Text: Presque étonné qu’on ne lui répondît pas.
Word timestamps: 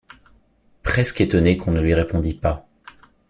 Presque 0.81 1.21
étonné 1.21 1.59
qu’on 1.59 1.73
ne 1.73 1.79
lui 1.79 1.93
répondît 1.93 2.33
pas. 2.33 2.67